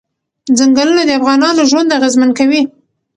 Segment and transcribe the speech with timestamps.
[0.57, 2.61] ځنګلونه د افغانانو ژوند اغېزمن کوي.